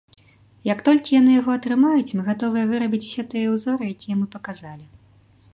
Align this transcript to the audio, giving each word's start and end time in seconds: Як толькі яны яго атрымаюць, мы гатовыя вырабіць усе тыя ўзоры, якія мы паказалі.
Як 0.67 0.79
толькі 0.87 1.13
яны 1.21 1.35
яго 1.41 1.51
атрымаюць, 1.59 2.07
мы 2.17 2.21
гатовыя 2.31 2.65
вырабіць 2.73 3.03
усе 3.11 3.29
тыя 3.35 3.55
ўзоры, 3.55 3.83
якія 3.97 4.15
мы 4.23 4.29
паказалі. 4.37 4.85